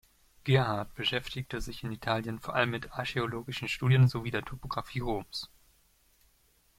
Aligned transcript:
Gerhard 0.45 0.95
beschäftigte 0.95 1.61
sich 1.61 1.83
in 1.83 1.91
Italien 1.91 2.39
vor 2.39 2.55
allem 2.55 2.71
mit 2.71 2.91
archäologischen 2.93 3.67
Studien 3.67 4.07
sowie 4.07 4.31
der 4.31 4.41
Topographie 4.41 4.97
Roms. 5.01 5.47